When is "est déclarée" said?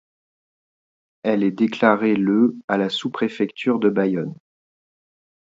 1.43-2.15